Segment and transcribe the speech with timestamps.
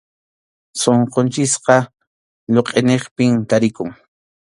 [0.81, 1.77] Sunqunchikqa
[2.53, 3.89] lluqʼiniqpim tarikun.